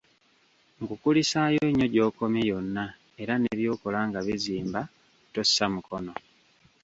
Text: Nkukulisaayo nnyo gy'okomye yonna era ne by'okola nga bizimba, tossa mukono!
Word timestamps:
Nkukulisaayo 0.81 1.63
nnyo 1.69 1.87
gy'okomye 1.93 2.41
yonna 2.49 2.85
era 3.21 3.33
ne 3.37 3.51
by'okola 3.57 3.99
nga 4.09 4.19
bizimba, 4.27 4.81
tossa 5.33 5.65
mukono! 5.73 6.13